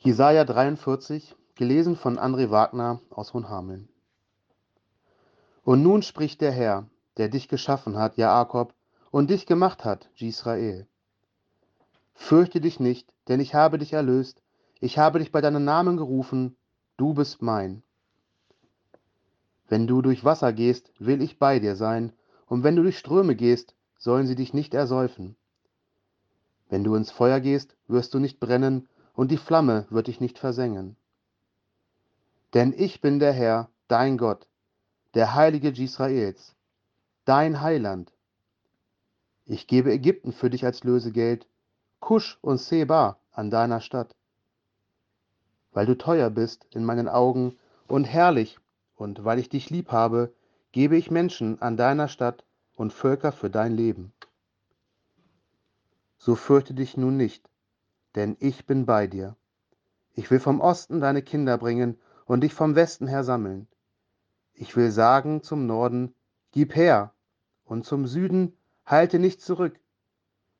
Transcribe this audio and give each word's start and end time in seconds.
Jesaja 0.00 0.44
43, 0.44 1.34
gelesen 1.56 1.96
von 1.96 2.20
André 2.20 2.50
Wagner 2.50 3.00
aus 3.10 3.34
Hohenhameln. 3.34 3.88
Und 5.64 5.82
nun 5.82 6.02
spricht 6.02 6.40
der 6.40 6.52
Herr, 6.52 6.86
der 7.16 7.28
dich 7.28 7.48
geschaffen 7.48 7.96
hat, 7.96 8.16
Jakob, 8.16 8.74
und 9.10 9.28
dich 9.28 9.44
gemacht 9.44 9.84
hat, 9.84 10.08
Israel. 10.16 10.86
Fürchte 12.14 12.60
dich 12.60 12.78
nicht, 12.78 13.12
denn 13.26 13.40
ich 13.40 13.56
habe 13.56 13.76
dich 13.76 13.92
erlöst, 13.92 14.40
ich 14.78 14.98
habe 14.98 15.18
dich 15.18 15.32
bei 15.32 15.40
deinem 15.40 15.64
Namen 15.64 15.96
gerufen, 15.96 16.56
du 16.96 17.14
bist 17.14 17.42
mein. 17.42 17.82
Wenn 19.66 19.88
du 19.88 20.00
durch 20.00 20.24
Wasser 20.24 20.52
gehst, 20.52 20.92
will 21.00 21.20
ich 21.20 21.40
bei 21.40 21.58
dir 21.58 21.74
sein, 21.74 22.12
und 22.46 22.62
wenn 22.62 22.76
du 22.76 22.84
durch 22.84 22.98
Ströme 22.98 23.34
gehst, 23.34 23.74
sollen 23.98 24.28
sie 24.28 24.36
dich 24.36 24.54
nicht 24.54 24.74
ersäufen. 24.74 25.34
Wenn 26.68 26.84
du 26.84 26.94
ins 26.94 27.10
Feuer 27.10 27.40
gehst, 27.40 27.76
wirst 27.88 28.14
du 28.14 28.20
nicht 28.20 28.38
brennen, 28.38 28.88
und 29.18 29.32
die 29.32 29.36
Flamme 29.36 29.84
wird 29.90 30.06
dich 30.06 30.20
nicht 30.20 30.38
versengen. 30.38 30.94
Denn 32.54 32.72
ich 32.72 33.00
bin 33.00 33.18
der 33.18 33.32
Herr, 33.32 33.68
dein 33.88 34.16
Gott, 34.16 34.46
der 35.14 35.34
Heilige 35.34 35.70
Israels, 35.70 36.54
dein 37.24 37.60
Heiland. 37.60 38.12
Ich 39.44 39.66
gebe 39.66 39.90
Ägypten 39.90 40.30
für 40.30 40.50
dich 40.50 40.64
als 40.64 40.84
Lösegeld, 40.84 41.48
Kusch 41.98 42.38
und 42.42 42.58
Seba 42.58 43.18
an 43.32 43.50
deiner 43.50 43.80
Stadt. 43.80 44.14
Weil 45.72 45.86
du 45.86 45.98
teuer 45.98 46.30
bist 46.30 46.68
in 46.70 46.84
meinen 46.84 47.08
Augen 47.08 47.58
und 47.88 48.04
herrlich, 48.04 48.60
und 48.94 49.24
weil 49.24 49.40
ich 49.40 49.48
dich 49.48 49.68
lieb 49.68 49.90
habe, 49.90 50.32
gebe 50.70 50.96
ich 50.96 51.10
Menschen 51.10 51.60
an 51.60 51.76
deiner 51.76 52.06
Stadt 52.06 52.44
und 52.76 52.92
Völker 52.92 53.32
für 53.32 53.50
dein 53.50 53.74
Leben. 53.74 54.12
So 56.18 56.36
fürchte 56.36 56.72
dich 56.72 56.96
nun 56.96 57.16
nicht, 57.16 57.48
denn 58.18 58.36
ich 58.40 58.66
bin 58.66 58.84
bei 58.84 59.06
dir. 59.06 59.36
Ich 60.16 60.28
will 60.32 60.40
vom 60.40 60.60
Osten 60.60 61.00
deine 61.00 61.22
Kinder 61.22 61.56
bringen 61.56 61.96
und 62.26 62.40
dich 62.40 62.52
vom 62.52 62.74
Westen 62.74 63.06
her 63.06 63.22
sammeln. 63.22 63.68
Ich 64.54 64.74
will 64.76 64.90
sagen 64.90 65.44
zum 65.44 65.66
Norden, 65.66 66.16
gib 66.50 66.74
her, 66.74 67.12
und 67.64 67.86
zum 67.86 68.08
Süden, 68.08 68.56
halte 68.84 69.20
nicht 69.20 69.40
zurück. 69.40 69.78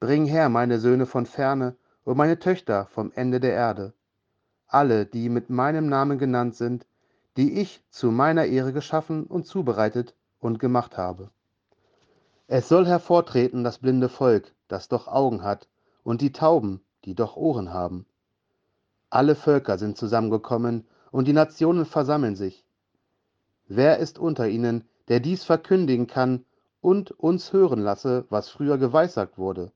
Bring 0.00 0.26
her 0.26 0.48
meine 0.48 0.80
Söhne 0.80 1.06
von 1.06 1.26
ferne 1.26 1.76
und 2.02 2.16
meine 2.16 2.40
Töchter 2.40 2.86
vom 2.86 3.12
Ende 3.14 3.38
der 3.38 3.52
Erde. 3.52 3.94
Alle, 4.66 5.06
die 5.06 5.28
mit 5.28 5.48
meinem 5.48 5.86
Namen 5.86 6.18
genannt 6.18 6.56
sind, 6.56 6.88
die 7.36 7.60
ich 7.60 7.84
zu 7.88 8.10
meiner 8.10 8.46
Ehre 8.46 8.72
geschaffen 8.72 9.26
und 9.26 9.46
zubereitet 9.46 10.16
und 10.40 10.58
gemacht 10.58 10.96
habe. 10.96 11.30
Es 12.48 12.68
soll 12.68 12.84
hervortreten 12.84 13.62
das 13.62 13.78
blinde 13.78 14.08
Volk, 14.08 14.52
das 14.66 14.88
doch 14.88 15.06
Augen 15.06 15.44
hat, 15.44 15.68
und 16.02 16.20
die 16.20 16.32
Tauben, 16.32 16.80
die 17.04 17.14
doch 17.14 17.36
Ohren 17.36 17.72
haben. 17.72 18.06
Alle 19.10 19.34
Völker 19.34 19.78
sind 19.78 19.96
zusammengekommen, 19.96 20.86
und 21.10 21.28
die 21.28 21.32
Nationen 21.32 21.86
versammeln 21.86 22.34
sich. 22.34 22.64
Wer 23.68 23.98
ist 23.98 24.18
unter 24.18 24.48
ihnen, 24.48 24.88
der 25.06 25.20
dies 25.20 25.44
verkündigen 25.44 26.08
kann 26.08 26.44
und 26.80 27.12
uns 27.12 27.52
hören 27.52 27.80
lasse, 27.80 28.24
was 28.30 28.48
früher 28.48 28.78
geweissagt 28.78 29.38
wurde? 29.38 29.70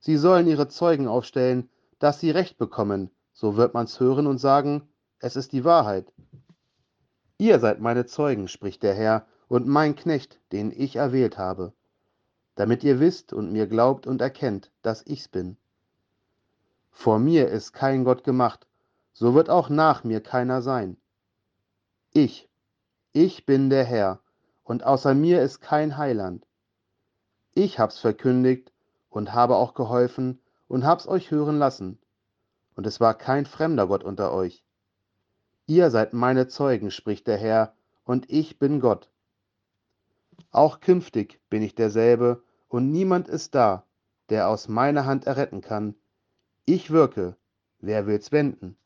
Sie 0.00 0.16
sollen 0.16 0.48
ihre 0.48 0.66
Zeugen 0.66 1.06
aufstellen, 1.06 1.70
dass 2.00 2.18
sie 2.18 2.30
Recht 2.30 2.58
bekommen, 2.58 3.10
so 3.32 3.56
wird 3.56 3.74
man's 3.74 4.00
hören 4.00 4.26
und 4.26 4.38
sagen, 4.38 4.88
es 5.20 5.36
ist 5.36 5.52
die 5.52 5.64
Wahrheit. 5.64 6.12
Ihr 7.38 7.60
seid 7.60 7.80
meine 7.80 8.06
Zeugen, 8.06 8.48
spricht 8.48 8.82
der 8.82 8.94
Herr, 8.94 9.26
und 9.46 9.66
mein 9.66 9.96
Knecht, 9.96 10.40
den 10.52 10.72
ich 10.72 10.96
erwählt 10.96 11.38
habe, 11.38 11.72
damit 12.54 12.84
ihr 12.84 13.00
wisst 13.00 13.32
und 13.32 13.52
mir 13.52 13.66
glaubt 13.66 14.06
und 14.06 14.20
erkennt, 14.20 14.70
dass 14.82 15.06
ich's 15.06 15.28
bin. 15.28 15.56
Vor 17.00 17.18
mir 17.18 17.48
ist 17.48 17.72
kein 17.72 18.04
Gott 18.04 18.24
gemacht, 18.24 18.66
so 19.14 19.32
wird 19.32 19.48
auch 19.48 19.70
nach 19.70 20.04
mir 20.04 20.20
keiner 20.20 20.60
sein. 20.60 20.98
Ich, 22.12 22.50
ich 23.14 23.46
bin 23.46 23.70
der 23.70 23.84
Herr, 23.84 24.20
und 24.64 24.84
außer 24.84 25.14
mir 25.14 25.40
ist 25.40 25.62
kein 25.62 25.96
Heiland. 25.96 26.46
Ich 27.54 27.78
hab's 27.78 27.98
verkündigt 28.00 28.70
und 29.08 29.32
habe 29.32 29.56
auch 29.56 29.72
geholfen 29.72 30.42
und 30.68 30.84
hab's 30.84 31.08
euch 31.08 31.30
hören 31.30 31.58
lassen. 31.58 31.98
Und 32.76 32.86
es 32.86 33.00
war 33.00 33.14
kein 33.14 33.46
fremder 33.46 33.86
Gott 33.86 34.04
unter 34.04 34.34
euch. 34.34 34.62
Ihr 35.64 35.90
seid 35.90 36.12
meine 36.12 36.48
Zeugen, 36.48 36.90
spricht 36.90 37.28
der 37.28 37.38
Herr, 37.38 37.72
und 38.04 38.30
ich 38.30 38.58
bin 38.58 38.78
Gott. 38.78 39.08
Auch 40.50 40.80
künftig 40.80 41.40
bin 41.48 41.62
ich 41.62 41.74
derselbe, 41.74 42.42
und 42.68 42.90
niemand 42.90 43.26
ist 43.26 43.54
da, 43.54 43.86
der 44.28 44.50
aus 44.50 44.68
meiner 44.68 45.06
Hand 45.06 45.26
erretten 45.26 45.62
kann, 45.62 45.94
ich 46.64 46.90
wirke, 46.90 47.36
wer 47.80 48.06
will's 48.06 48.32
wenden? 48.32 48.76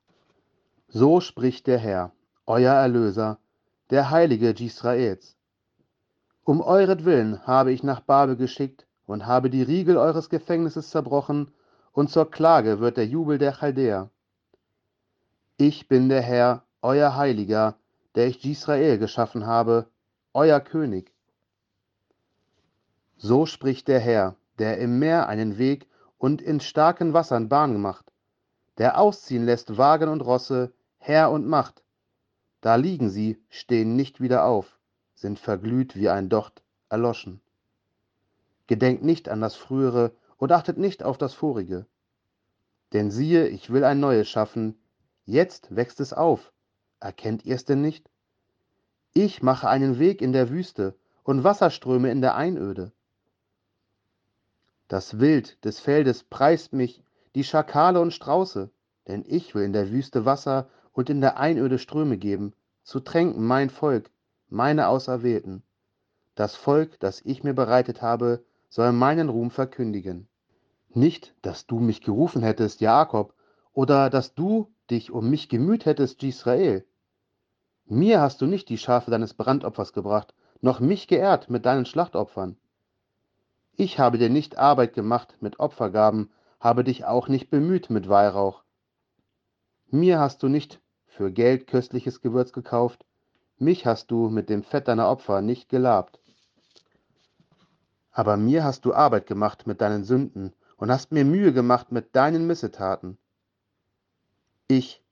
So 0.89 1.21
spricht 1.21 1.67
der 1.67 1.79
Herr, 1.79 2.13
euer 2.47 2.73
Erlöser, 2.73 3.39
der 3.91 4.11
Heilige 4.11 4.51
Israels. 4.51 5.37
Um 6.45 6.61
euretwillen 6.61 7.47
habe 7.47 7.73
ich 7.73 7.83
nach 7.83 8.01
Babel 8.01 8.37
geschickt 8.37 8.87
und 9.07 9.27
habe 9.27 9.51
die 9.51 9.63
Riegel 9.63 9.97
eures 9.97 10.29
Gefängnisses 10.29 10.91
zerbrochen, 10.91 11.51
und 11.93 12.11
zur 12.11 12.31
Klage 12.31 12.81
wird 12.81 12.97
der 12.97 13.07
Jubel 13.07 13.39
der 13.39 13.53
Chaldäer. 13.53 14.11
Ich 15.57 15.87
bin 15.87 16.09
der 16.09 16.23
Herr, 16.23 16.65
euer 16.83 17.15
Heiliger, 17.17 17.77
der 18.15 18.27
ich 18.27 18.45
Israel 18.45 18.99
geschaffen 18.99 19.47
habe, 19.47 19.87
euer 20.33 20.61
König. 20.61 21.13
So 23.17 23.47
spricht 23.47 23.87
der 23.89 24.01
Herr, 24.01 24.35
der 24.59 24.79
im 24.79 24.99
Meer 24.99 25.29
einen 25.29 25.57
Weg 25.57 25.87
und 26.25 26.41
in 26.41 26.59
starken 26.59 27.13
Wassern 27.13 27.51
Bahn 27.51 27.75
gemacht, 27.75 28.11
der 28.79 28.99
ausziehen 28.99 29.45
lässt 29.45 29.77
Wagen 29.77 30.09
und 30.09 30.23
Rosse, 30.23 30.73
Herr 30.97 31.31
und 31.31 31.47
Macht. 31.47 31.85
Da 32.63 32.77
liegen 32.77 33.11
sie, 33.11 33.45
stehen 33.51 33.95
nicht 33.95 34.23
wieder 34.23 34.47
auf, 34.47 34.79
sind 35.15 35.39
verglüht 35.39 35.97
wie 35.97 36.09
ein 36.09 36.31
Docht, 36.31 36.63
erloschen. 36.89 37.43
Gedenkt 38.69 39.05
nicht 39.05 39.29
an 39.29 39.43
das 39.43 39.55
Frühere 39.55 40.13
und 40.39 40.51
achtet 40.51 40.79
nicht 40.79 41.03
auf 41.03 41.19
das 41.19 41.35
Vorige. 41.35 41.85
Denn 42.95 43.11
siehe, 43.11 43.47
ich 43.49 43.69
will 43.69 43.85
ein 43.85 44.01
neues 44.01 44.27
schaffen, 44.27 44.79
jetzt 45.27 45.77
wächst 45.77 46.01
es 46.01 46.15
auf, 46.15 46.55
erkennt 47.01 47.45
ihr's 47.45 47.67
denn 47.67 47.83
nicht? 47.83 48.09
Ich 49.13 49.43
mache 49.43 49.69
einen 49.69 49.99
Weg 49.99 50.23
in 50.23 50.33
der 50.33 50.49
Wüste 50.49 50.97
und 51.23 51.45
Wasserströme 51.45 52.11
in 52.11 52.23
der 52.23 52.35
Einöde. 52.35 52.93
Das 54.89 55.19
Wild 55.19 55.65
des 55.65 55.81
Feldes 55.81 56.25
preist 56.25 56.73
mich, 56.73 57.03
die 57.35 57.45
Schakale 57.45 58.01
und 58.01 58.13
Strauße, 58.13 58.71
denn 59.09 59.25
ich 59.27 59.55
will 59.55 59.65
in 59.65 59.73
der 59.73 59.91
Wüste 59.91 60.25
Wasser 60.25 60.69
und 60.93 61.09
in 61.09 61.21
der 61.21 61.39
Einöde 61.39 61.79
Ströme 61.79 62.19
geben, 62.19 62.53
zu 62.83 63.01
tränken 63.01 63.45
mein 63.47 63.71
Volk, 63.71 64.11
meine 64.49 64.89
Auserwählten. 64.89 65.63
Das 66.35 66.55
Volk, 66.55 67.01
das 67.01 67.23
ich 67.23 67.43
mir 67.43 67.55
bereitet 67.55 68.03
habe, 68.03 68.45
soll 68.69 68.93
meinen 68.93 69.29
Ruhm 69.31 69.51
verkündigen. 69.51 70.29
Nicht, 70.91 71.35
dass 71.43 71.67
du 71.67 71.81
mich 71.81 72.03
gerufen 72.03 72.43
hättest, 72.43 72.81
Jakob, 72.81 73.35
oder 73.73 74.11
dass 74.11 74.35
du 74.35 74.71
dich 74.91 75.11
um 75.11 75.31
mich 75.31 75.49
gemüht 75.49 75.87
hättest, 75.87 76.23
Israel. 76.23 76.85
Mir 77.87 78.21
hast 78.21 78.41
du 78.41 78.47
nicht 78.47 78.69
die 78.69 78.79
Schafe 78.79 79.11
deines 79.11 79.35
Brandopfers 79.35 79.93
gebracht, 79.93 80.35
noch 80.61 80.81
mich 80.81 81.09
geehrt 81.09 81.51
mit 81.51 81.67
deinen 81.67 81.87
Schlachtopfern. 81.87 82.57
Ich 83.77 83.99
habe 83.99 84.19
dir 84.19 84.31
nicht 84.31 84.57
Arbeit 84.57 84.95
gemacht 84.95 85.37
mit 85.41 85.59
Opfergaben, 85.59 86.31
habe 86.61 86.85
dich 86.85 87.05
auch 87.05 87.27
nicht 87.27 87.51
bemüht 87.51 87.91
mit 87.91 88.09
Weihrauch. 88.09 88.63
Mir 89.91 90.21
hast 90.21 90.43
du 90.43 90.49
nicht 90.49 90.81
für 91.07 91.33
Geld 91.33 91.67
köstliches 91.67 92.21
Gewürz 92.21 92.53
gekauft, 92.53 93.05
mich 93.59 93.85
hast 93.85 94.11
du 94.11 94.29
mit 94.29 94.49
dem 94.49 94.63
Fett 94.63 94.89
deiner 94.89 95.09
Opfer 95.09 95.41
nicht 95.41 95.69
gelabt. 95.69 96.21
Aber 98.13 98.37
mir 98.37 98.63
hast 98.63 98.85
du 98.85 98.95
Arbeit 98.95 99.27
gemacht 99.27 99.67
mit 99.67 99.81
deinen 99.81 100.05
Sünden 100.05 100.53
und 100.77 100.91
hast 100.91 101.11
mir 101.11 101.25
Mühe 101.25 101.53
gemacht 101.53 101.91
mit 101.91 102.15
deinen 102.15 102.47
Missetaten. 102.47 103.19
Ich, 104.69 105.03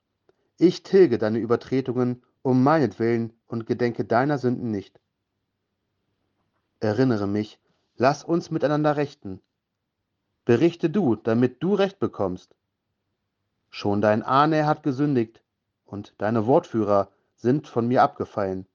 ich 0.57 0.84
tilge 0.84 1.19
deine 1.19 1.39
Übertretungen 1.39 2.22
um 2.42 2.63
meinetwillen 2.63 3.33
und 3.47 3.66
gedenke 3.66 4.04
deiner 4.04 4.39
Sünden 4.39 4.71
nicht. 4.71 5.01
Erinnere 6.81 7.27
mich, 7.27 7.60
Lass 7.97 8.24
uns 8.24 8.50
miteinander 8.50 8.97
rechten. 8.97 9.41
Berichte 10.44 10.91
du, 10.91 11.16
damit 11.16 11.62
du 11.62 11.74
Recht 11.74 11.98
bekommst. 11.98 12.54
Schon 13.71 14.00
dein 14.00 14.22
Ahne 14.22 14.66
hat 14.66 14.83
gesündigt, 14.83 15.42
und 15.84 16.15
deine 16.18 16.47
Wortführer 16.47 17.09
sind 17.36 17.68
von 17.68 17.86
mir 17.86 18.03
abgefallen. 18.03 18.66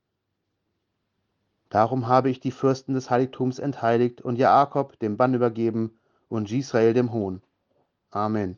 Darum 1.70 2.08
habe 2.08 2.30
ich 2.30 2.40
die 2.40 2.52
Fürsten 2.52 2.94
des 2.94 3.10
Heiligtums 3.10 3.60
entheiligt 3.60 4.22
und 4.22 4.38
Jakob 4.38 4.98
dem 5.00 5.18
Bann 5.18 5.34
übergeben 5.34 6.00
und 6.30 6.52
Israel 6.52 6.94
dem 6.94 7.12
Hohn. 7.12 7.42
Amen. 8.12 8.58